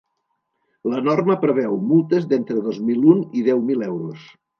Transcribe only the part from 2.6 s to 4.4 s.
dos mil un i deu mil euros.